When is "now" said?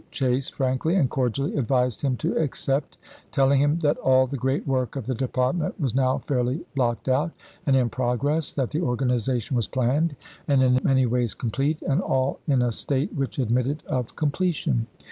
5.93-6.17